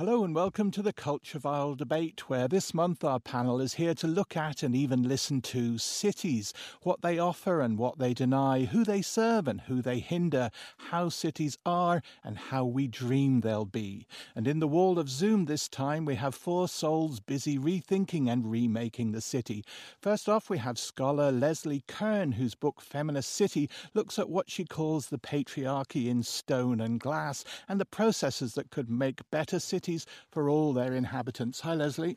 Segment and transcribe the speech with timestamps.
[0.00, 3.92] Hello and welcome to the Culture File debate, where this month our panel is here
[3.96, 8.64] to look at and even listen to cities, what they offer and what they deny,
[8.64, 10.48] who they serve and who they hinder,
[10.88, 14.06] how cities are and how we dream they'll be.
[14.34, 18.50] And in the wall of Zoom this time, we have four souls busy rethinking and
[18.50, 19.62] remaking the city.
[20.00, 24.64] First off, we have scholar Leslie Kern, whose book Feminist City looks at what she
[24.64, 29.89] calls the patriarchy in stone and glass and the processes that could make better cities
[29.90, 31.60] cities for all their inhabitants.
[31.60, 32.16] Hi, Leslie.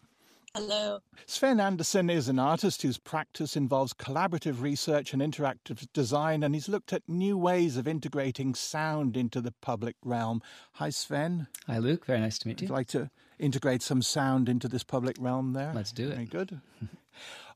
[0.55, 0.99] Hello.
[1.25, 6.69] Sven Anderson is an artist whose practice involves collaborative research and interactive design, and he's
[6.69, 10.43] looked at new ways of integrating sound into the public realm.
[10.73, 11.47] Hi, Sven.
[11.65, 12.05] Hi, Luke.
[12.05, 12.65] Very nice to meet you.
[12.65, 13.09] Would you like to
[13.39, 15.71] integrate some sound into this public realm there?
[15.73, 16.13] Let's do it.
[16.13, 16.61] Very good.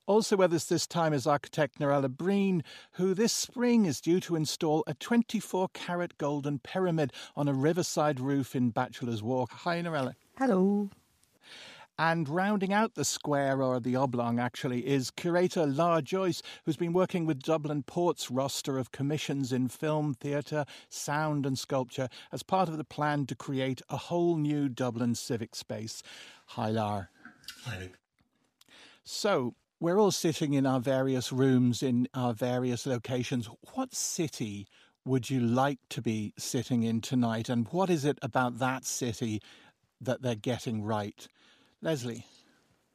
[0.08, 4.38] Also with us this time is architect Noreile Breen, who this spring is due to
[4.38, 9.52] install a 24 carat golden pyramid on a riverside roof in Bachelor's Walk.
[9.52, 10.14] Hi, Noreile.
[10.38, 10.90] Hello.
[12.00, 16.94] And rounding out the square, or the oblong actually, is curator Lar Joyce, who's been
[16.94, 22.70] working with Dublin Port's roster of commissions in film, theatre, sound, and sculpture as part
[22.70, 26.02] of the plan to create a whole new Dublin civic space.
[26.46, 27.10] Hi, Lar.
[27.66, 28.00] Hi, Luke.
[29.04, 33.50] So, we're all sitting in our various rooms in our various locations.
[33.74, 34.68] What city
[35.06, 37.50] would you like to be sitting in tonight?
[37.50, 39.42] And what is it about that city
[40.02, 41.28] that they're getting right?
[41.82, 42.26] Leslie.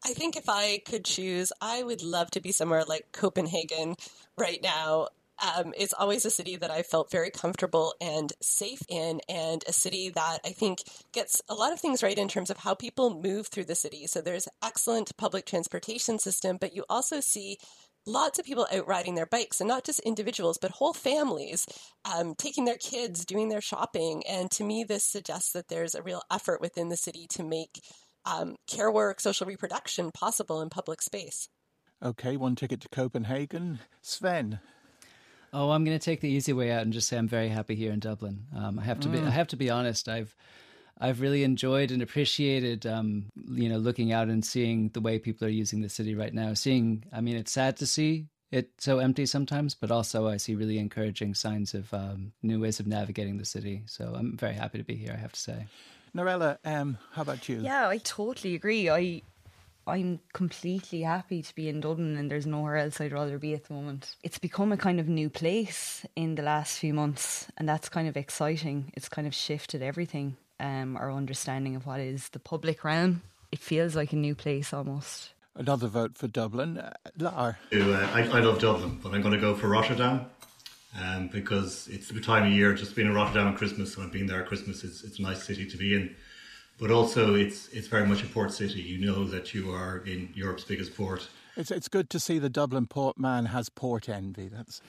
[0.05, 3.95] I think if I could choose, I would love to be somewhere like Copenhagen
[4.37, 5.09] right now.
[5.41, 9.73] Um, it's always a city that I felt very comfortable and safe in, and a
[9.73, 13.21] city that I think gets a lot of things right in terms of how people
[13.23, 14.07] move through the city.
[14.07, 17.59] So there's excellent public transportation system, but you also see
[18.07, 21.67] lots of people out riding their bikes and not just individuals but whole families
[22.05, 24.23] um, taking their kids doing their shopping.
[24.29, 27.81] And to me this suggests that there's a real effort within the city to make
[28.25, 31.49] um, care work social reproduction possible in public space.
[32.03, 33.79] Okay one ticket to copenhagen.
[34.01, 34.59] Sven
[35.53, 37.75] Oh, I'm going to take the easy way out and just say I'm very happy
[37.75, 38.47] here in Dublin.
[38.57, 39.19] Um, I have to be.
[39.19, 40.09] I have to be honest.
[40.09, 40.35] I've
[40.99, 45.47] I've really enjoyed and appreciated, um, you know, looking out and seeing the way people
[45.47, 46.55] are using the city right now.
[46.55, 50.55] Seeing, I mean, it's sad to see it so empty sometimes, but also I see
[50.55, 53.83] really encouraging signs of um, new ways of navigating the city.
[53.87, 55.13] So I'm very happy to be here.
[55.13, 55.67] I have to say.
[56.15, 57.61] Noreile, um, how about you?
[57.63, 58.91] Yeah, I totally agree.
[58.91, 59.23] I
[59.87, 63.65] I'm completely happy to be in Dublin and there's nowhere else I'd rather be at
[63.65, 64.15] the moment.
[64.23, 68.07] It's become a kind of new place in the last few months and that's kind
[68.07, 68.93] of exciting.
[68.95, 73.23] It's kind of shifted everything, um, our understanding of what is the public realm.
[73.51, 75.31] It feels like a new place almost.
[75.55, 76.79] Another vote for Dublin.
[76.79, 77.59] Uh, Lar.
[77.73, 80.27] Uh, I, I love Dublin, but I'm going to go for Rotterdam.
[80.99, 84.13] Um, because it's the time of year, just being in Rotterdam at Christmas, and I've
[84.13, 86.15] been there at Christmas, it's, it's a nice city to be in
[86.83, 88.81] but also it's it's very much a port city.
[88.81, 91.29] You know that you are in Europe's biggest port.
[91.57, 94.49] It's it's good to see the Dublin port man has port envy.
[94.49, 94.83] That's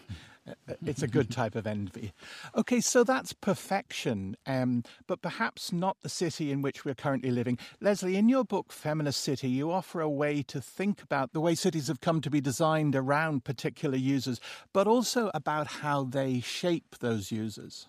[0.84, 2.12] it's a good type of envy.
[2.56, 7.60] Okay, so that's perfection, um, but perhaps not the city in which we're currently living.
[7.80, 11.54] Leslie, in your book Feminist City, you offer a way to think about the way
[11.54, 14.42] cities have come to be designed around particular users,
[14.74, 17.86] but also about how they shape those users.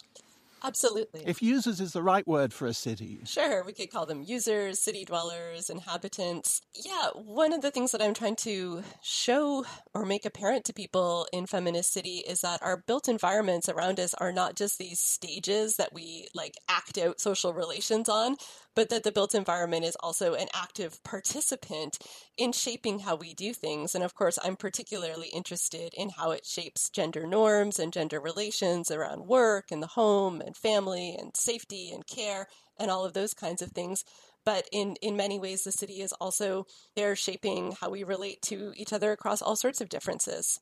[0.65, 1.23] Absolutely.
[1.27, 3.21] If users is the right word for a city.
[3.27, 6.63] Sure, we could call them users, city dwellers, inhabitants.
[6.75, 11.29] Yeah, one of the things that I'm trying to show or make apparent to people
[11.35, 15.77] in Feminist City is that our built environments around us are not just these stages
[15.77, 18.37] that we like act out social relations on,
[18.75, 21.99] but that the built environment is also an active participant
[22.37, 23.95] in shaping how we do things.
[23.95, 28.91] And of course, I'm particularly interested in how it shapes gender norms and gender relations
[28.91, 32.47] around work and the home and family and safety and care
[32.79, 34.05] and all of those kinds of things.
[34.45, 36.67] But in, in many ways, the city is also
[36.97, 40.61] there shaping how we relate to each other across all sorts of differences.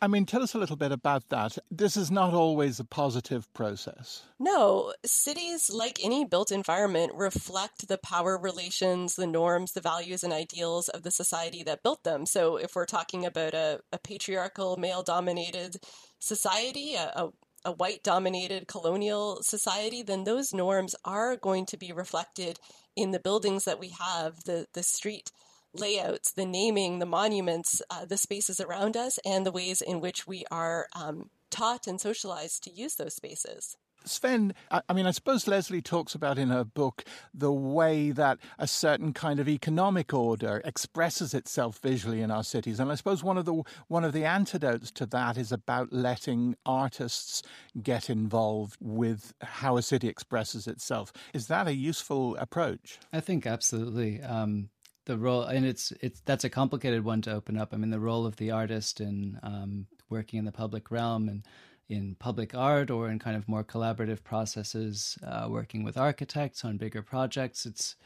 [0.00, 1.58] I mean, tell us a little bit about that.
[1.70, 4.24] This is not always a positive process.
[4.40, 10.32] No, cities, like any built environment, reflect the power relations, the norms, the values, and
[10.32, 12.26] ideals of the society that built them.
[12.26, 15.76] So, if we're talking about a, a patriarchal, male dominated
[16.18, 17.30] society, a, a,
[17.64, 22.58] a white dominated colonial society, then those norms are going to be reflected
[22.96, 25.30] in the buildings that we have, the, the street
[25.72, 30.26] layouts, the naming, the monuments, uh, the spaces around us, and the ways in which
[30.26, 33.76] we are um, taught and socialized to use those spaces.
[34.04, 38.66] Sven, I, mean, I suppose Leslie talks about in her book the way that a
[38.66, 43.38] certain kind of economic order expresses itself visually in our cities, and I suppose one
[43.38, 47.42] of the one of the antidotes to that is about letting artists
[47.82, 51.12] get involved with how a city expresses itself.
[51.32, 52.98] Is that a useful approach?
[53.12, 54.22] I think absolutely.
[54.22, 54.70] Um,
[55.06, 57.74] the role, and it's it's that's a complicated one to open up.
[57.74, 61.44] I mean, the role of the artist in um, working in the public realm and
[61.88, 66.76] in public art or in kind of more collaborative processes, uh, working with architects on
[66.76, 67.66] bigger projects.
[67.66, 67.96] It's,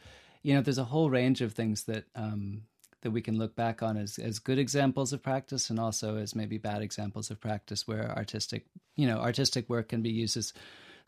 [0.43, 2.63] you know, there's a whole range of things that um,
[3.01, 6.35] that we can look back on as as good examples of practice and also as
[6.35, 8.65] maybe bad examples of practice where artistic,
[8.95, 10.53] you know, artistic work can be used as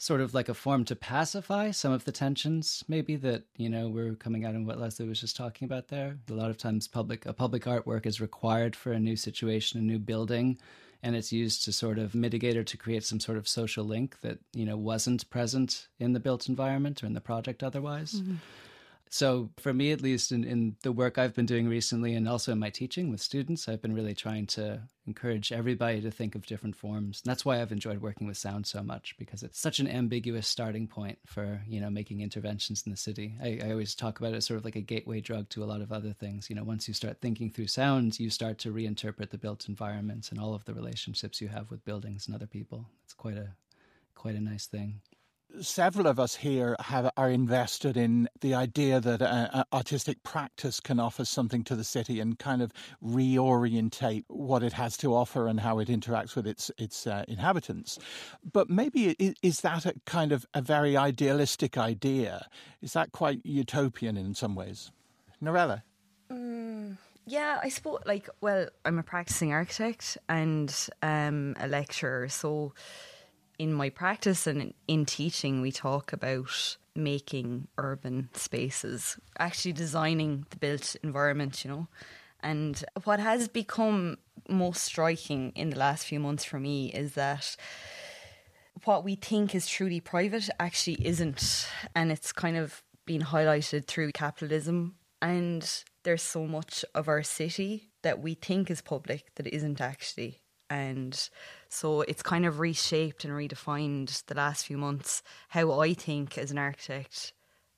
[0.01, 3.88] sort of like a form to pacify some of the tensions maybe that you know
[3.88, 6.88] we're coming out in what leslie was just talking about there a lot of times
[6.88, 10.57] public a public artwork is required for a new situation a new building
[11.03, 14.19] and it's used to sort of mitigate or to create some sort of social link
[14.21, 18.13] that you know wasn't present in the built environment or in the project otherwise.
[18.13, 18.36] Mm-hmm.
[19.13, 22.54] So for me, at least in, in the work I've been doing recently and also
[22.54, 26.46] in my teaching with students, I've been really trying to encourage everybody to think of
[26.46, 27.22] different forms.
[27.22, 30.48] And that's why I've enjoyed working with sound so much because it's such an ambiguous
[30.48, 33.36] starting point for, you know, making interventions in the city.
[33.44, 35.66] I, I always talk about it as sort of like a gateway drug to a
[35.66, 36.50] lot of other things.
[36.50, 40.30] You know, once you start thinking through sounds, you start to reinterpret the built environments
[40.30, 42.86] and all of the relationships you have with buildings and other people.
[43.04, 43.50] It's quite a
[44.16, 45.02] quite a nice thing
[45.59, 51.00] several of us here have, are invested in the idea that uh, artistic practice can
[51.00, 52.71] offer something to the city and kind of
[53.03, 58.00] reorientate what it has to offer and how it interacts with its its uh, inhabitants.
[58.51, 62.47] But maybe is that a kind of a very idealistic idea?
[62.81, 64.92] Is that quite utopian in some ways?
[65.44, 65.81] Noreile.
[66.31, 66.97] Mm.
[67.27, 72.74] Yeah, I suppose, like, well, I'm a practicing architect and um, a lecturer, so
[73.62, 80.58] in my practice and in teaching, we talk about making urban spaces, actually designing the
[80.58, 81.88] built environment, you know.
[82.40, 84.18] And what has become
[84.50, 87.56] most striking in the last few months for me is that
[88.86, 91.69] what we think is truly private actually isn't.
[91.94, 94.96] And it's kind of been highlighted through capitalism.
[95.22, 95.72] And
[96.02, 100.42] there's so much of our city that we think is public that isn't actually.
[100.71, 101.29] And
[101.68, 106.50] so it's kind of reshaped and redefined the last few months how I think as
[106.50, 107.33] an architect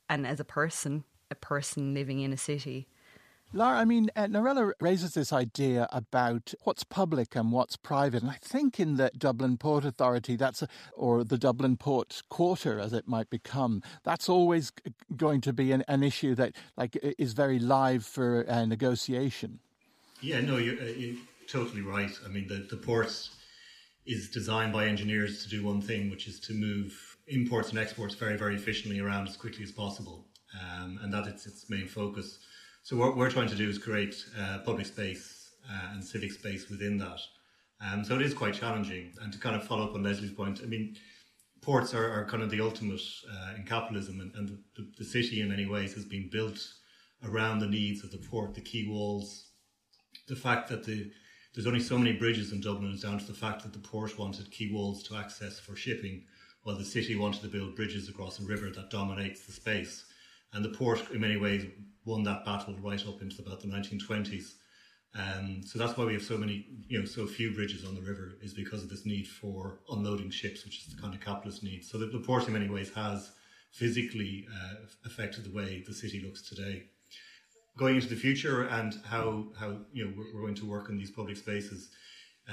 [0.07, 2.87] and as a person, a person living in a city.
[3.51, 8.31] Lara, I mean, uh, Noreile raises this idea about what's public and what's private, and
[8.31, 12.93] I think in the Dublin Port Authority, that's a, or the Dublin Port Quarter, as
[12.93, 14.71] it might become, that's always
[15.15, 19.59] going to be an, an issue that like is very live for uh, negotiation.
[20.21, 21.17] Yeah, no, you're, uh, you're,
[21.47, 22.11] totally right.
[22.25, 23.31] I mean, the the ports
[24.05, 26.93] is designed by engineers to do one thing, which is to move
[27.27, 30.27] imports and exports very, very efficiently around as quickly as possible.
[30.61, 32.39] Um, and that is its main focus.
[32.83, 36.69] So what we're trying to do is create uh, public space uh, and civic space
[36.69, 37.19] within that.
[37.79, 39.13] Um, so it is quite challenging.
[39.21, 40.95] And to kind of follow up on Leslie's point, I mean,
[41.61, 43.01] ports are, are kind of the ultimate
[43.31, 46.59] uh, in capitalism, and, and the, the, city in many ways has been built
[47.23, 49.47] around the needs of the port, the quay walls,
[50.27, 51.09] the fact that the
[51.53, 52.91] there's only so many bridges in Dublin.
[52.91, 56.23] It's down to the fact that the port wanted quay walls to access for shipping,
[56.63, 60.05] while the city wanted to build bridges across a river that dominates the space.
[60.53, 61.65] And the port, in many ways,
[62.05, 64.53] won that battle right up into about the 1920s.
[65.15, 68.01] Um, so that's why we have so many, you know, so few bridges on the
[68.01, 71.63] river is because of this need for unloading ships, which is the kind of capitalist
[71.63, 71.83] need.
[71.83, 73.31] So the, the port, in many ways, has
[73.71, 76.85] physically uh, affected the way the city looks today
[77.77, 81.11] going into the future and how how you know we're, going to work in these
[81.11, 81.89] public spaces.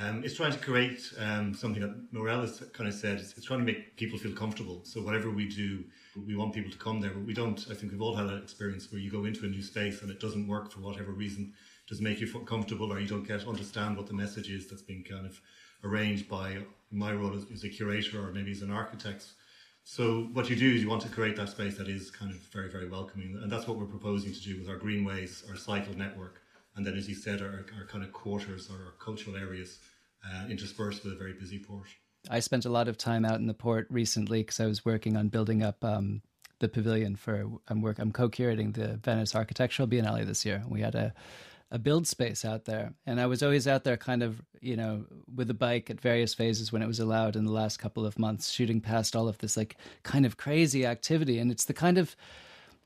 [0.00, 3.18] Um, it's trying to create um, something that Noreile has kind of said.
[3.18, 4.82] It's, it's, trying to make people feel comfortable.
[4.84, 5.82] So whatever we do,
[6.28, 7.58] we want people to come there, but we don't.
[7.68, 10.10] I think we've all had that experience where you go into a new space and
[10.10, 11.52] it doesn't work for whatever reason.
[11.86, 14.68] It doesn't make you feel comfortable, or you don't get understand what the message is
[14.68, 15.40] that's being kind of
[15.82, 16.58] arranged by
[16.92, 19.26] my role as, as a curator or maybe as an architect.
[19.92, 22.36] So what you do is you want to create that space that is kind of
[22.52, 23.36] very, very welcoming.
[23.42, 26.42] And that's what we're proposing to do with our greenways, our cycle network.
[26.76, 29.80] And then, as you said, our, our kind of quarters our cultural areas
[30.24, 31.88] uh, interspersed with a very busy port.
[32.30, 35.16] I spent a lot of time out in the port recently because I was working
[35.16, 36.22] on building up um,
[36.60, 40.62] the pavilion for I'm work I'm co-curating the Venice Architectural Biennale this year.
[40.68, 41.12] We had a
[41.70, 42.94] a build space out there.
[43.06, 46.34] And I was always out there kind of, you know, with a bike at various
[46.34, 49.38] phases when it was allowed in the last couple of months, shooting past all of
[49.38, 51.38] this like kind of crazy activity.
[51.38, 52.16] And it's the kind of,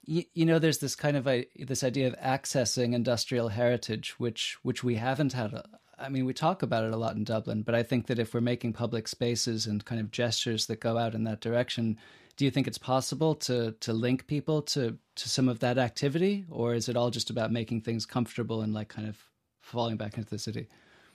[0.05, 4.59] you, you know, there's this kind of a, this idea of accessing industrial heritage, which
[4.63, 5.65] which we haven't had a,
[5.99, 8.35] I mean, we talk about it a lot in Dublin, but I think that if
[8.35, 11.97] we're making public spaces and kind of gestures that go out in that direction,
[12.37, 16.45] do you think it's possible to to link people to to some of that activity,
[16.51, 19.17] or is it all just about making things comfortable and like kind of
[19.61, 20.69] falling back into the city?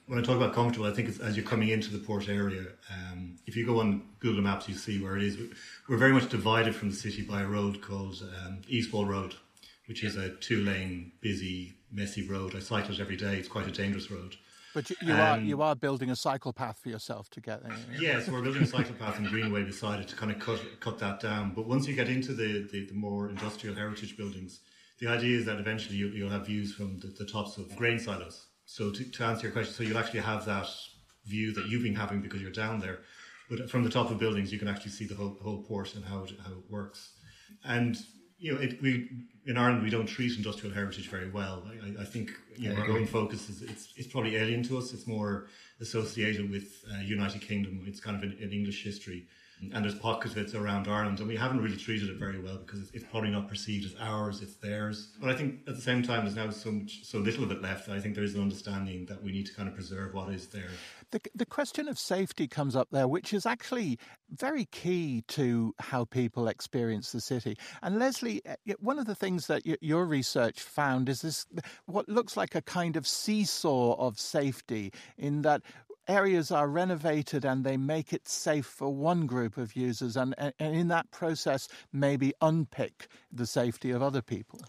[0.07, 2.63] When I talk about comfortable, I think it's as you're coming into the port area.
[2.89, 5.37] Um, if you go on Google Maps, you see where it is.
[5.87, 9.35] We're very much divided from the city by a road called um, Eastwall Road,
[9.87, 12.55] which is a two-lane, busy, messy road.
[12.55, 13.35] I cycle it every day.
[13.37, 14.35] It's quite a dangerous road.
[14.73, 17.63] But you, you um, are you are building a cycle path for yourself to get
[17.63, 17.75] there.
[17.93, 20.39] Yes, yeah, so we're building a cycle path in Greenway beside it to kind of
[20.39, 21.53] cut cut that down.
[21.55, 24.59] But once you get into the, the, the more industrial heritage buildings,
[24.99, 27.99] the idea is that eventually you, will have views from the, the, tops of grain
[27.99, 28.47] silos.
[28.65, 30.67] So to, to answer your question, so you'll actually have that
[31.25, 32.99] view that you've been having because you're down there.
[33.49, 35.95] But from the top of buildings, you can actually see the whole, the whole port
[35.95, 37.13] and how it, how it works.
[37.63, 37.97] And
[38.39, 39.09] you know, it, we
[39.45, 41.63] in Ireland we don't treat industrial heritage very well.
[41.83, 44.93] I, I think you know, our own focus is it's, it's probably alien to us.
[44.93, 45.47] It's more
[45.81, 47.83] associated with uh, United Kingdom.
[47.87, 49.27] It's kind of an, an English history
[49.73, 52.57] and there's pockets of it around Ireland, and we haven't really treated it very well
[52.57, 55.09] because it's, it's, probably not perceived as ours; it's theirs.
[55.19, 57.61] But I think at the same time, there's now so much, so little of it
[57.61, 57.89] left.
[57.89, 60.47] I think there is an understanding that we need to kind of preserve what is
[60.47, 60.69] there.
[61.11, 63.97] The, the question of safety comes up there, which is actually
[64.29, 67.57] very key to how people experience the city.
[67.81, 71.45] And Leslie, eh, one of the things that your research found is this
[71.85, 75.63] what looks like a kind of seesaw of safety, in that
[76.09, 80.53] areas are renovated and they make it safe for one group of users, and, and
[80.59, 84.59] in that process, maybe unpick the safety of other people.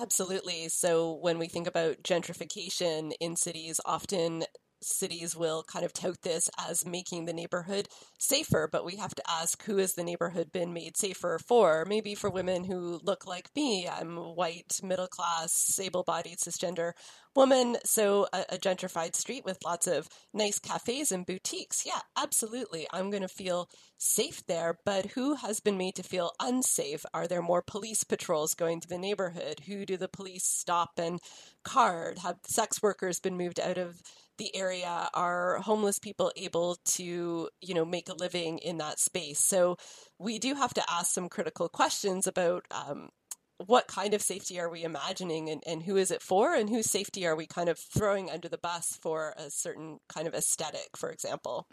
[0.00, 0.68] Absolutely.
[0.68, 4.44] So when we think about gentrification in cities, often
[4.80, 9.22] cities will kind of tout this as making the neighborhood safer, but we have to
[9.28, 11.84] ask who has the neighborhood been made safer for?
[11.86, 13.88] Maybe for women who look like me.
[13.88, 16.92] I'm white, middle class, able bodied, cisgender
[17.34, 17.76] woman.
[17.84, 21.84] So a, a, gentrified street with lots of nice cafes and boutiques.
[21.86, 22.86] Yeah, absolutely.
[22.92, 24.78] I'm going to feel safe there.
[24.84, 27.04] But who has been made to feel unsafe?
[27.14, 29.60] Are there more police patrols going to the neighborhood?
[29.66, 31.20] Who do the police stop and
[31.64, 32.18] card?
[32.18, 34.02] Have sex workers been moved out of
[34.38, 39.40] the area are homeless people able to you know make a living in that space?
[39.40, 39.76] So
[40.18, 43.10] we do have to ask some critical questions about um,
[43.58, 46.54] what kind of safety are we imagining and, and who is it for?
[46.54, 50.26] And whose safety are we kind of throwing under the bus for a certain kind
[50.26, 51.66] of aesthetic for example?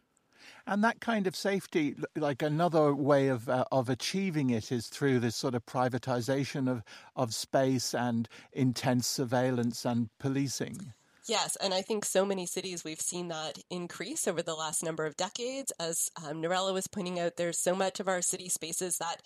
[0.68, 5.20] And that kind of safety, like another way of uh, of achieving it, is through
[5.20, 6.84] this sort of privatization of
[7.16, 10.94] of space and intense surveillance and policing.
[11.28, 15.06] Yes, and I think so many cities we've seen that increase over the last number
[15.06, 15.72] of decades.
[15.80, 19.22] As um, Noreile was pointing out, there's so much of our city spaces that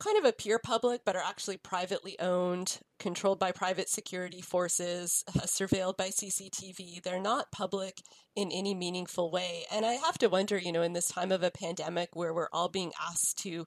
[0.00, 5.40] kind of appear public but are actually privately owned, controlled by private security forces, uh,
[5.40, 7.02] surveilled by CCTV.
[7.02, 8.00] They're not public
[8.34, 9.64] in any meaningful way.
[9.70, 12.48] And I have to wonder, you know, in this time of a pandemic where we're
[12.52, 13.66] all being asked to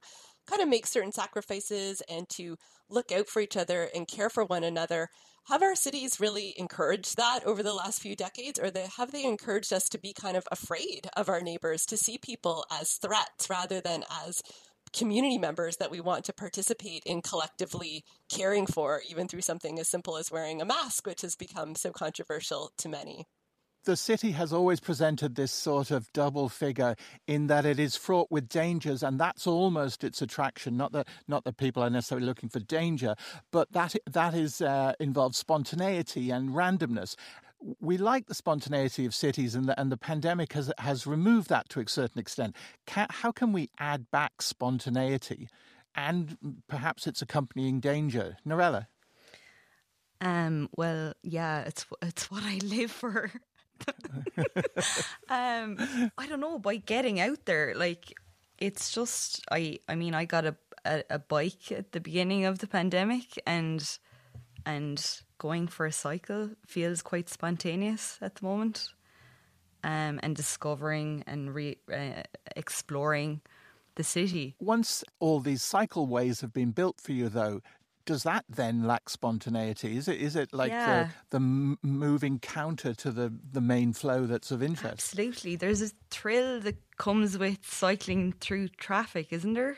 [0.49, 2.57] kind of make certain sacrifices and to
[2.89, 5.09] look out for each other and care for one another,
[5.47, 9.23] have our cities really encouraged that over the last few decades, or they, have they
[9.23, 13.49] encouraged us to be kind of afraid of our neighbors, to see people as threats
[13.49, 14.41] rather than as
[14.93, 19.89] community members that we want to participate in collectively caring for, even through something as
[19.89, 23.25] simple as wearing a mask, which has become so controversial to many?
[23.87, 28.29] The city has always presented this sort of double figure in that it is fraught
[28.29, 30.75] with dangers, and that's almost its attraction.
[30.75, 33.15] Not that not that people are necessarily looking for danger,
[33.49, 37.15] but that that is uh, involves spontaneity and randomness.
[37.79, 41.69] We like the spontaneity of cities, and the, and the pandemic has has removed that
[41.69, 42.57] to a certain extent.
[42.85, 45.47] Can, how can we add back spontaneity,
[45.95, 46.35] and
[46.67, 48.87] perhaps its accompanying danger, Noreile?
[50.19, 53.31] Um, well, yeah, it's it's what I live for.
[55.29, 55.77] um,
[56.17, 57.73] I don't know by getting out there.
[57.75, 58.13] Like
[58.57, 59.79] it's just I.
[59.87, 60.55] I mean, I got a,
[60.85, 63.97] a, a bike at the beginning of the pandemic, and
[64.65, 68.89] and going for a cycle feels quite spontaneous at the moment.
[69.83, 72.23] Um, and discovering and re, uh,
[72.55, 73.41] exploring
[73.97, 74.55] the city.
[74.59, 77.61] Once all these cycleways have been built for you, though,
[78.07, 79.97] does that then lack spontaneity?
[79.97, 81.09] Is it is it like yeah.
[81.29, 85.13] the, the moving counter to the, the main flow that's of interest?
[85.13, 85.57] Absolutely.
[85.57, 89.77] There's a thrill that comes with cycling through traffic, isn't there?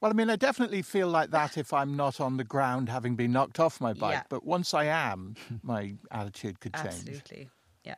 [0.00, 3.16] Well, I mean, I definitely feel like that if I'm not on the ground having
[3.16, 4.12] been knocked off my bike.
[4.12, 4.22] Yeah.
[4.28, 6.86] But once I am, my attitude could change.
[6.86, 7.48] Absolutely.
[7.82, 7.94] Yeah.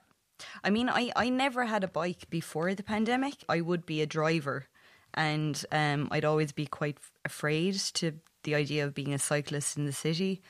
[0.62, 3.34] I mean, I, I never had a bike before the pandemic.
[3.48, 4.68] I would be a driver
[5.14, 9.86] and um, I'd always be quite afraid to the idea of being a cyclist in
[9.86, 10.42] the city,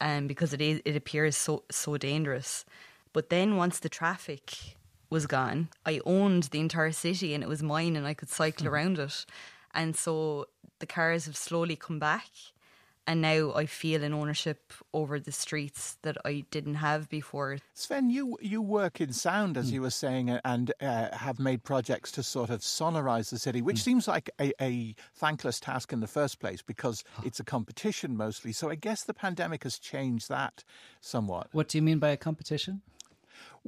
[0.00, 2.64] um, because it is it appears so so dangerous.
[3.12, 4.76] But then once the traffic
[5.10, 8.66] was gone, I owned the entire city and it was mine and I could cycle
[8.66, 8.70] mm.
[8.72, 9.24] around it.
[9.74, 10.46] And so
[10.78, 12.28] the cars have slowly come back
[13.08, 17.58] and now I feel an ownership over the streets that I didn't have before.
[17.72, 19.74] Sven, you you work in sound, as mm.
[19.74, 23.78] you were saying, and uh, have made projects to sort of sonorize the city, which
[23.78, 23.84] mm.
[23.84, 28.52] seems like a, a, thankless task in the first place because it's a competition mostly.
[28.52, 30.62] So I guess the pandemic has changed that
[31.00, 31.48] somewhat.
[31.52, 32.82] What do you mean by a competition?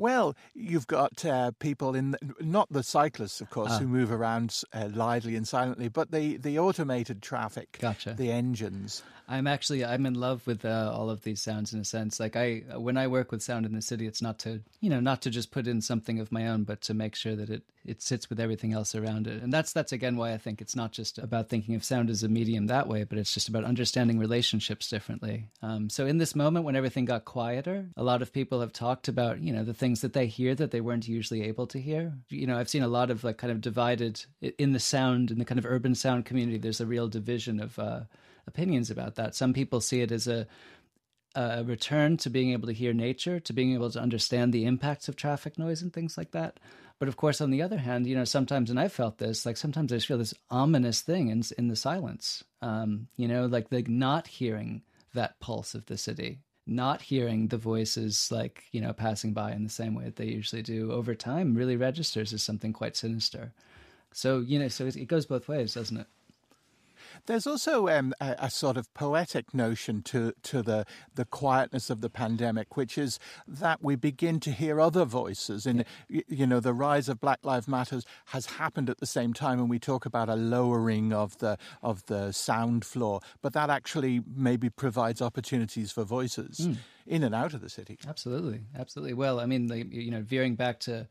[0.01, 3.89] Well, you've got uh, people in, not the cyclists, of course, who ah.
[3.89, 8.15] move around uh, lively and silently, but the, the automated traffic, gotcha.
[8.15, 9.03] the engines.
[9.31, 12.19] I'm actually I'm in love with uh, all of these sounds in a sense.
[12.19, 14.99] Like I when I work with sound in the city, it's not to you know
[14.99, 17.63] not to just put in something of my own, but to make sure that it
[17.87, 19.41] it sits with everything else around it.
[19.41, 22.25] And that's that's again why I think it's not just about thinking of sound as
[22.25, 25.49] a medium that way, but it's just about understanding relationships differently.
[25.63, 29.07] Um, so in this moment when everything got quieter, a lot of people have talked
[29.07, 32.13] about you know the things that they hear that they weren't usually able to hear.
[32.29, 35.39] You know I've seen a lot of like kind of divided in the sound in
[35.39, 36.59] the kind of urban sound community.
[36.59, 37.79] There's a real division of.
[37.79, 38.01] Uh,
[38.47, 39.35] opinions about that.
[39.35, 40.47] Some people see it as a
[41.37, 45.09] a return to being able to hear nature, to being able to understand the impacts
[45.09, 46.59] of traffic noise and things like that.
[46.99, 49.57] But of course, on the other hand, you know, sometimes, and I've felt this, like
[49.57, 52.43] sometimes I just feel this ominous thing in in the silence.
[52.61, 54.83] Um, you know, like the not hearing
[55.15, 59.65] that pulse of the city, not hearing the voices, like you know, passing by in
[59.65, 63.53] the same way that they usually do over time, really registers as something quite sinister.
[64.13, 66.07] So you know, so it goes both ways, doesn't it?
[67.27, 72.01] There's also um, a, a, sort of poetic notion to to the the quietness of
[72.01, 75.67] the pandemic, which is that we begin to hear other voices.
[75.67, 76.23] And yeah.
[76.29, 79.71] you know, the rise of Black Lives Matters has happened at the same time, and
[79.71, 84.71] we talk about a lowering of the of the sound floor, but that actually maybe
[84.71, 86.77] provides opportunities for voices mm.
[87.07, 87.99] in and out of the city.
[88.09, 89.15] Absolutely, absolutely.
[89.15, 91.09] Well, I mean, you know, veering back to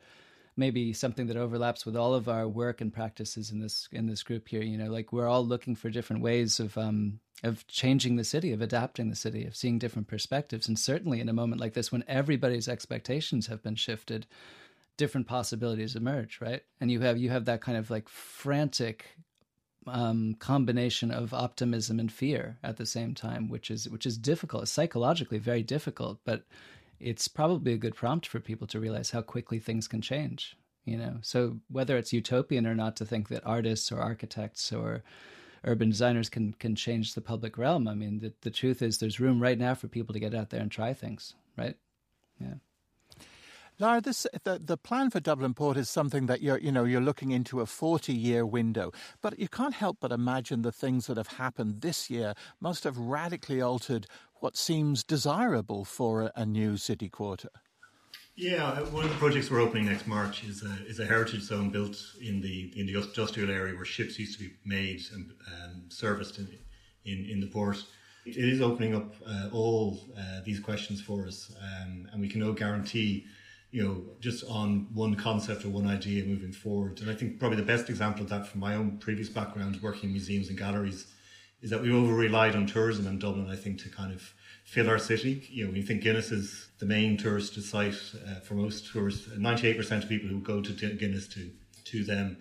[0.59, 4.21] maybe something that overlaps with all of our work and practices in this in this
[4.21, 4.61] group here.
[4.61, 8.51] You know, like we're all looking for different ways of um, of changing the city,
[8.51, 11.91] of adapting the city, of seeing different perspectives, and certainly in a moment like this
[11.91, 14.27] when everybody's expectations have been shifted,
[14.97, 16.61] different possibilities emerge, right?
[16.79, 19.05] And you have you have that kind of like frantic
[19.87, 24.67] um, combination of optimism and fear at the same time, which is which is difficult,
[24.67, 26.43] psychologically very difficult, but
[26.99, 30.97] it's probably a good prompt for people to realize how quickly things can change you
[30.97, 31.17] know?
[31.21, 35.03] So whether it's utopian or not to think that artists or architects or
[35.65, 39.19] urban designers can can change the public realm i mean the, the truth is there's
[39.19, 41.75] room right now for people to get out there and try things right?
[42.39, 42.55] Yeah
[43.81, 46.99] Lara, this the, the plan for Dublin Port is something that you're you know you're
[46.99, 51.15] looking into a forty year window, but you can't help but imagine the things that
[51.15, 54.05] have happened this year must have radically altered
[54.41, 57.49] what seems desirable for a, a new city quarter.
[58.35, 61.41] Yeah, uh, one of the projects we're opening next March is a, is a heritage
[61.41, 65.31] zone built in the in the industrial area where ships used to be made and
[65.47, 66.47] um, serviced in,
[67.05, 67.83] in, in the port.
[68.25, 72.41] It is opening up uh, all uh, these questions for us, um, and we can
[72.41, 73.25] no guarantee,
[73.71, 77.01] you know, just on one concept or one idea moving forward.
[77.01, 80.05] And I think probably the best example of that from my own previous background, working
[80.05, 81.08] in museums and galleries,
[81.62, 84.89] is that we over relied on tourism in Dublin, I think, to kind of fill
[84.89, 85.47] our city.
[85.49, 87.95] You know, we think Guinness is the main tourist site
[88.27, 89.27] uh, for most tourists.
[89.27, 91.51] 98% of people who go to Guinness to
[91.86, 92.38] to them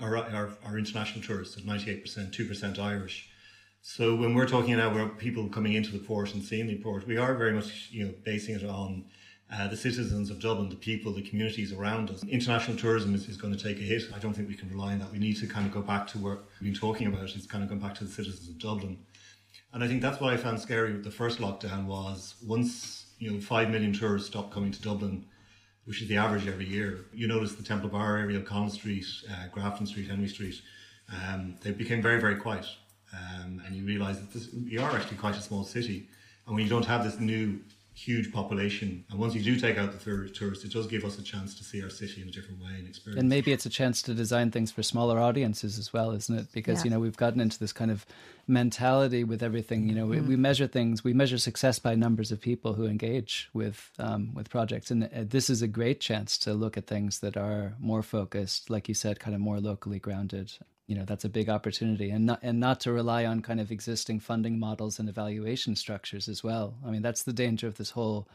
[0.00, 3.28] are, are, are international tourists, 98%, 2% Irish.
[3.80, 7.06] So when we're talking now about people coming into the port and seeing the port,
[7.06, 9.06] we are very much, you know, basing it on
[9.52, 12.24] uh, the citizens of Dublin, the people, the communities around us.
[12.24, 14.04] International tourism is, is going to take a hit.
[14.14, 15.12] I don't think we can rely on that.
[15.12, 17.62] We need to kind of go back to what we've been talking about, It's kind
[17.62, 18.98] of going back to the citizens of Dublin.
[19.74, 23.30] And I think that's what I found scary with the first lockdown was once, you
[23.30, 25.26] know, five million tourists stopped coming to Dublin,
[25.84, 29.48] which is the average every year, you notice the Temple Bar area, Collins Street, uh,
[29.50, 30.60] Grafton Street, Henry Street,
[31.12, 32.66] um, they became very, very quiet.
[33.12, 36.08] Um, and you realise that this, we are actually quite a small city.
[36.46, 37.60] And when you don't have this new
[37.94, 39.04] huge population.
[39.10, 41.64] And once you do take out the tourists, it does give us a chance to
[41.64, 43.20] see our city in a different way and experience.
[43.20, 46.46] And maybe it's a chance to design things for smaller audiences as well, isn't it?
[46.52, 46.84] Because, yeah.
[46.84, 48.06] you know, we've gotten into this kind of
[48.46, 49.88] mentality with everything.
[49.88, 50.26] You know, we, mm.
[50.26, 54.48] we measure things, we measure success by numbers of people who engage with, um, with
[54.48, 54.90] projects.
[54.90, 58.70] And uh, this is a great chance to look at things that are more focused,
[58.70, 60.52] like you said, kind of more locally grounded
[60.92, 63.70] you know that's a big opportunity and not and not to rely on kind of
[63.70, 67.90] existing funding models and evaluation structures as well i mean that's the danger of this
[67.90, 68.28] whole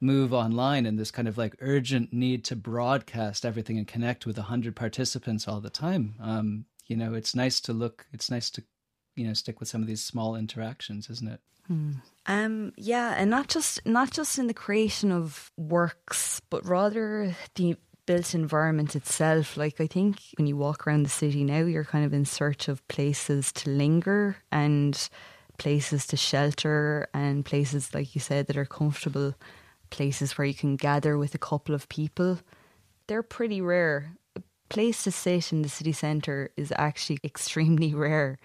[0.00, 4.38] move online and this kind of like urgent need to broadcast everything and connect with
[4.38, 8.62] 100 participants all the time um, you know it's nice to look it's nice to
[9.20, 11.40] you know stick with some of these small interactions, isn't it?
[11.66, 11.92] Hmm.
[12.26, 17.76] Um, yeah, and not just not just in the creation of works, but rather the
[18.10, 19.56] built environment itself.
[19.56, 22.66] Like I think when you walk around the city now, you're kind of in search
[22.66, 25.08] of places to linger and
[25.58, 29.34] places to shelter and places, like you said, that are comfortable.
[29.90, 32.40] Places where you can gather with a couple of people.
[33.06, 34.16] They're pretty rare.
[34.34, 38.38] A place to sit in the city centre is actually extremely rare,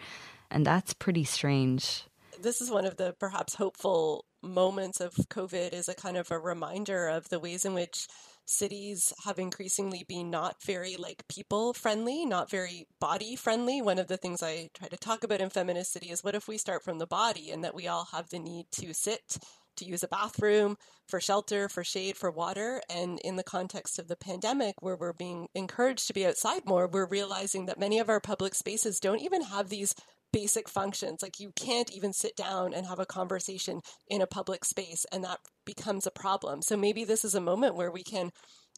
[0.51, 2.03] and that's pretty strange
[2.45, 6.37] this is one of the perhaps hopeful moments of COVID is a kind of a
[6.37, 8.07] reminder of the ways in which
[8.45, 13.81] cities have increasingly been not very like people friendly, not very body friendly.
[13.81, 16.47] One of the things I try to talk about in Feminist City is what if
[16.47, 19.37] we start from the body and that we all have the need to sit,
[19.77, 20.77] to use a bathroom,
[21.07, 22.81] for shelter, for shade, for water.
[22.89, 26.87] And in the context of the pandemic, where we're being encouraged to be outside more,
[26.87, 29.95] we're realizing that many of our public spaces don't even have these
[30.35, 31.21] basic functions.
[31.21, 35.23] Like you can't even sit down and have a conversation in a public space, and
[35.23, 36.61] that becomes a problem.
[36.61, 38.31] So maybe this is a moment where we can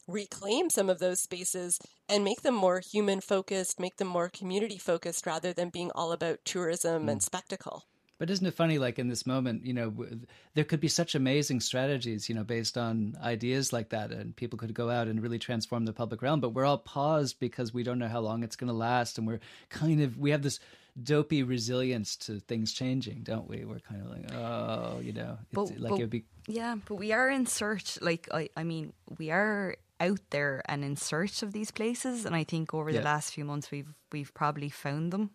[0.08, 4.78] reclaim some of those spaces and make them more human focused, make them more community
[4.78, 7.12] focused rather than being all about tourism mm.
[7.12, 7.86] and spectacle.
[8.20, 9.94] But isn't it funny, like in this moment, you know,
[10.54, 14.60] there could be such amazing strategies, you know, based on ideas like that, and people
[14.60, 16.40] could go out and really transform the public realm.
[16.40, 19.28] But we're all paused because we don't know how long it's going to last, and
[19.28, 19.40] we're
[19.70, 20.60] kind of we have this
[21.02, 23.66] dopey resilience to things changing, don't we?
[23.66, 26.26] We're kind of like, oh, you know, but, like but, it would be.
[26.48, 28.00] Yeah, but we are in search.
[28.02, 32.36] Like, I, I mean, we are out there and in search of these places, and
[32.36, 33.00] I think over yeah.
[33.00, 35.32] the last few months we've we've probably found them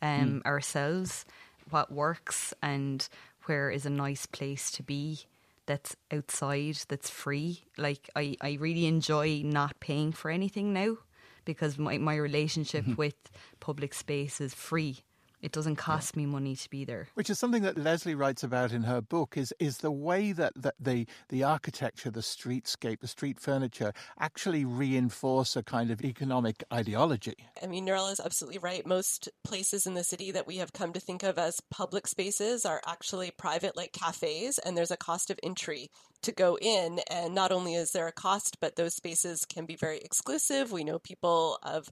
[0.00, 0.46] um, mm.
[0.46, 1.24] ourselves.
[1.70, 3.08] What works and
[3.46, 5.20] where is a nice place to be
[5.66, 10.96] that's outside that's free like i i really enjoy not paying for anything now
[11.44, 12.96] because my, my relationship mm-hmm.
[12.96, 14.98] with public space is free.
[15.42, 16.20] It doesn't cost yeah.
[16.22, 17.08] me money to be there.
[17.14, 20.52] Which is something that Leslie writes about in her book is is the way that,
[20.54, 26.62] that the the architecture, the streetscape, the street furniture actually reinforce a kind of economic
[26.72, 27.34] ideology.
[27.60, 28.86] I mean, Noreile is absolutely right.
[28.86, 32.64] Most places in the city that we have come to think of as public spaces
[32.64, 35.90] are actually private like cafes and there's a cost of entry
[36.22, 37.00] to go in.
[37.10, 40.72] And not only is there a cost, but those spaces can be very exclusive.
[40.72, 41.88] We know people of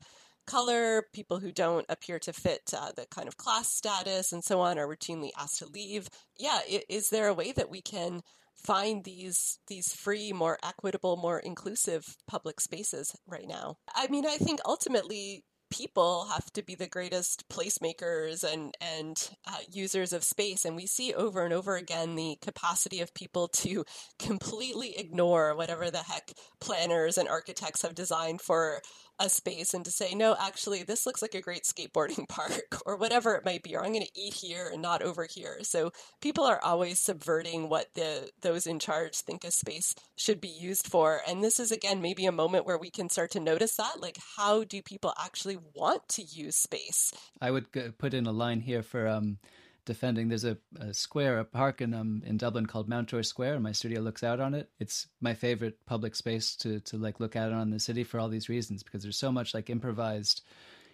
[0.47, 4.61] color, people who don't appear to fit uh, the kind of class status and so
[4.61, 6.09] on are routinely asked to leave.
[6.39, 8.23] Yeah, is there a way that we can
[8.57, 13.77] find these these free, more equitable, more inclusive public spaces right now?
[13.95, 19.59] I mean, I think ultimately people have to be the greatest placemakers and and uh,
[19.73, 23.85] users of space and we see over and over again the capacity of people to
[24.19, 28.81] completely ignore whatever the heck planners and architects have designed for
[29.21, 32.97] a space and to say, no, actually, this looks like a great skateboarding park or
[32.97, 35.59] whatever it might be, or I'm going to eat here and not over here.
[35.63, 40.49] So people are always subverting what the those in charge think a space should be
[40.49, 41.21] used for.
[41.29, 44.19] And this is again maybe a moment where we can start to notice that, like
[44.37, 47.13] how do people actually want to use space?
[47.41, 47.67] I would
[47.99, 49.39] put in a line here for um,
[49.85, 50.29] defending.
[50.29, 53.73] There's a, a square, a park in um in Dublin called Mountjoy Square, and my
[53.73, 54.71] studio looks out on it.
[54.79, 58.29] It's my favorite public space to to like look out on the city for all
[58.29, 60.43] these reasons because there's so much like improvised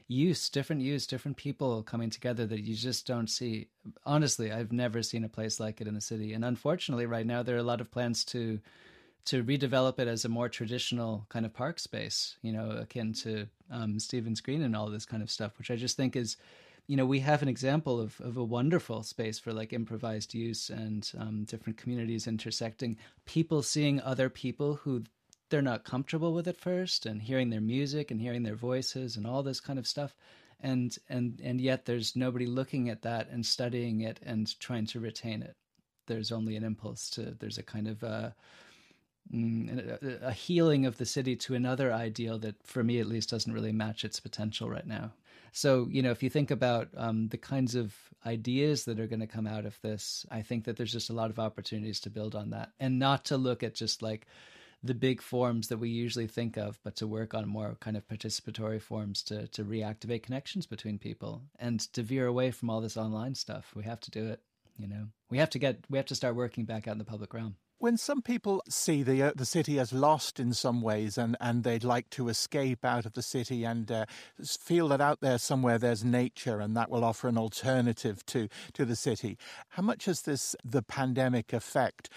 [0.09, 3.69] use, different use, different people coming together that you just don't see.
[4.05, 7.43] Honestly, I've never seen a place like it in the city, and unfortunately, right now
[7.43, 8.61] there are a lot of plans to
[9.27, 13.47] to redevelop it as a more traditional kind of park space, you know, akin to
[13.73, 16.37] um, Stephen's Green and all this kind of stuff, which I just think is
[16.87, 20.71] you know, we have an example of, of a wonderful space for like improvised use
[20.71, 25.03] and um, different communities intersecting, people seeing other people who
[25.51, 29.27] they're not comfortable with at first and hearing their music and hearing their voices and
[29.27, 30.15] all this kind of stuff.
[30.61, 35.01] And, and, and yet there's nobody looking at that and studying it and trying to
[35.01, 35.57] retain it.
[36.07, 38.31] There's only an impulse to, there's a kind of, uh,
[39.33, 43.53] mm, a healing of the city to another ideal that, for me at least, doesn't
[43.53, 45.13] really match its potential right now.
[45.57, 47.95] So, you know, if you think about um, the kinds of
[48.27, 51.15] ideas that are going to come out of this, I think that there's just a
[51.15, 54.27] lot of opportunities to build on that and not to look at just like
[54.83, 58.07] the big forms that we usually think of, but to work on more kind of
[58.07, 62.99] participatory forms to, to reactivate connections between people and to veer away from all this
[62.99, 63.73] online stuff.
[63.75, 64.41] We have to do it.
[64.77, 67.05] You know, we have to get, we have to start working back out in the
[67.05, 67.57] public realm.
[67.79, 71.63] When some people see the uh, the city as lost in some ways, and, and
[71.63, 74.07] they'd like to escape out of the city and uh,
[74.43, 78.87] feel that out there somewhere there's nature, and that will offer an alternative to to
[78.87, 79.37] the city,
[79.71, 82.09] how much has this the pandemic effect?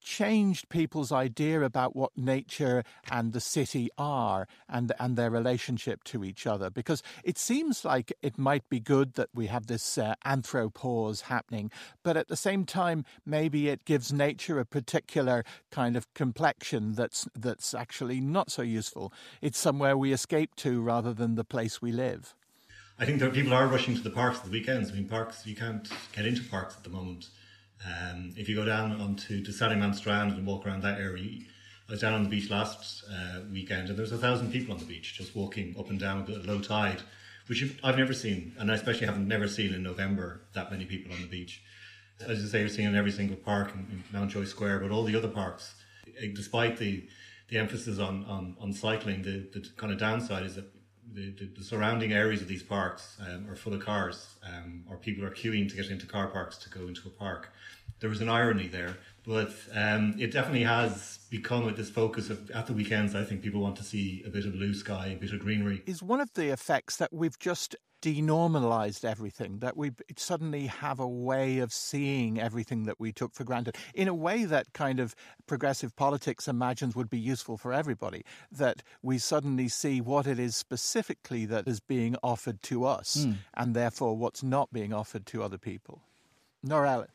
[0.00, 6.24] Changed people's idea about what nature and the city are and, and their relationship to
[6.24, 6.70] each other?
[6.70, 11.70] Because it seems like it might be good that we have this uh, anthropause happening,
[12.02, 17.28] but at the same time, maybe it gives nature a particular kind of complexion that's,
[17.34, 19.12] that's actually not so useful.
[19.40, 22.34] It's somewhere we escape to rather than the place we live.
[23.00, 24.90] I think that people are rushing to the parks at the weekends.
[24.90, 27.28] I mean, parks, you can't get into parks at the moment.
[27.86, 31.40] Um, if you go down onto the Sandymount Strand and walk around that area,
[31.88, 34.74] I was down on the beach last uh, weekend and there was a thousand people
[34.74, 37.02] on the beach just walking up and down at low tide,
[37.46, 41.12] which I've never seen, and I especially haven't never seen in November that many people
[41.12, 41.62] on the beach.
[42.26, 45.04] As you say, you're seeing in every single park in, in Mountjoy Square, but all
[45.04, 45.74] the other parks,
[46.20, 47.08] eh, despite the
[47.48, 50.70] the emphasis on, on, on cycling, the, the kind of downside is that
[51.12, 54.96] the, the, the, surrounding areas of these parks um, are full of cars, um, or
[54.96, 57.52] people are queuing to get into car parks to go into a park.
[58.00, 62.50] There was an irony there, but um, it definitely has become with this focus of
[62.52, 63.14] at the weekends.
[63.14, 65.82] I think people want to see a bit of blue sky, a bit of greenery.
[65.86, 71.08] Is one of the effects that we've just denormalized everything, that we suddenly have a
[71.08, 75.14] way of seeing everything that we took for granted in a way that kind of
[75.46, 78.22] progressive politics imagines would be useful for everybody.
[78.50, 83.36] That we suddenly see what it is specifically that is being offered to us mm.
[83.54, 86.02] and therefore what's not being offered to other people.
[86.66, 87.06] Noreile.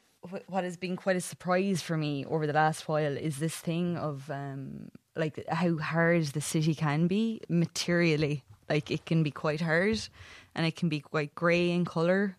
[0.47, 3.97] What has been quite a surprise for me over the last while is this thing
[3.97, 8.43] of um, like how hard the city can be materially.
[8.73, 9.99] Like it can be quite hard
[10.55, 12.37] and it can be quite grey in colour.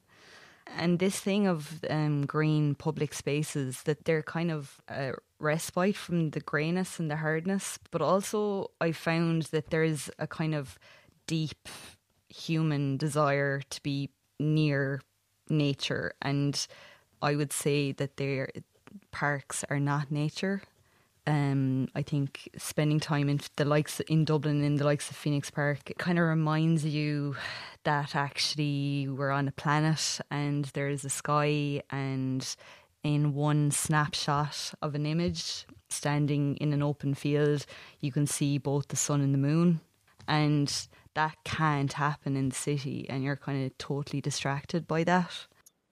[0.66, 6.31] And this thing of um, green public spaces, that they're kind of a respite from
[6.31, 7.79] the greyness and the hardness.
[7.92, 10.77] But also, I found that there's a kind of
[11.29, 11.68] deep
[12.29, 15.03] human desire to be near
[15.49, 16.14] nature.
[16.20, 16.66] And
[17.23, 18.49] I would say that their
[19.12, 20.62] parks are not nature.
[21.26, 25.50] Um, I think spending time in the likes in Dublin in the likes of Phoenix
[25.50, 27.34] Park it kind of reminds you
[27.84, 32.56] that actually we're on a planet and there is a sky and
[33.02, 37.64] in one snapshot of an image standing in an open field
[38.00, 39.80] you can see both the sun and the moon
[40.28, 45.46] and that can't happen in the city and you're kind of totally distracted by that.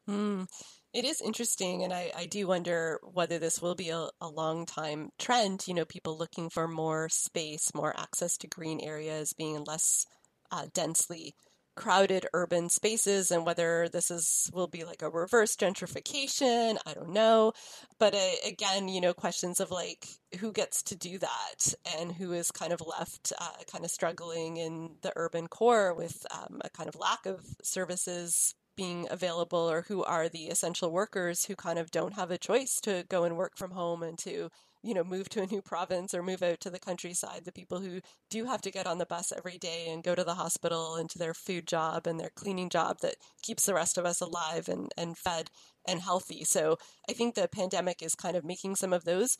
[0.08, 0.48] Mm.
[0.92, 4.66] It is interesting, and I, I do wonder whether this will be a, a long
[4.66, 5.64] time trend.
[5.66, 10.06] You know, people looking for more space, more access to green areas, being less
[10.50, 11.34] uh, densely
[11.74, 17.08] crowded urban spaces and whether this is will be like a reverse gentrification i don't
[17.08, 17.50] know
[17.98, 20.06] but uh, again you know questions of like
[20.38, 24.58] who gets to do that and who is kind of left uh, kind of struggling
[24.58, 29.82] in the urban core with um, a kind of lack of services being available or
[29.82, 33.36] who are the essential workers who kind of don't have a choice to go and
[33.36, 34.48] work from home and to
[34.82, 37.44] you know move to a new province or move out to the countryside.
[37.44, 40.24] The people who do have to get on the bus every day and go to
[40.24, 43.98] the hospital and to their food job and their cleaning job that keeps the rest
[43.98, 45.50] of us alive and, and fed
[45.86, 46.44] and healthy.
[46.44, 49.36] So i think the pandemic is kind of making some of those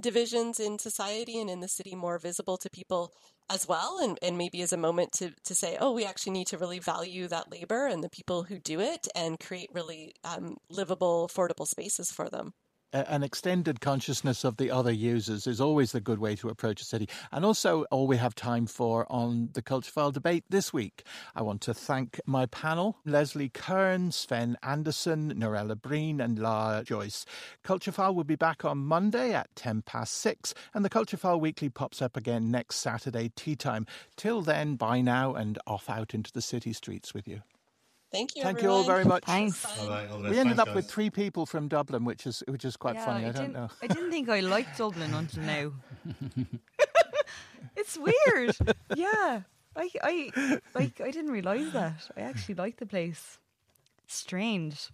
[0.00, 3.12] divisions in society and in the city more visible to people
[3.50, 6.46] as well and, and maybe as a moment to, to say oh we actually need
[6.46, 10.56] to really value that labor and the people who do it and create really um,
[10.70, 12.52] livable affordable spaces for them
[12.94, 16.84] an extended consciousness of the other users is always the good way to approach a
[16.84, 17.08] city.
[17.32, 21.02] And also, all we have time for on the Culture File debate this week.
[21.34, 27.26] I want to thank my panel Leslie Kern, Sven Anderson, Noreile Breen, and Lara Joyce.
[27.64, 31.40] Culture File will be back on Monday at 10 past 6, and the Culture File
[31.40, 33.86] Weekly pops up again next Saturday, tea time.
[34.16, 37.42] Till then, bye now and off out into the city streets with you.
[38.14, 38.42] Thank you.
[38.42, 38.76] Thank everyone.
[38.76, 39.24] you all very much.
[39.24, 39.66] Thanks.
[40.30, 43.24] We ended up with three people from Dublin, which is which is quite yeah, funny.
[43.24, 43.68] I, I don't know.
[43.82, 45.72] I didn't think I liked Dublin until now.
[47.76, 48.56] it's weird.
[48.94, 49.42] Yeah,
[49.74, 52.08] I I like I didn't realize that.
[52.16, 53.38] I actually like the place.
[54.06, 54.90] Strange.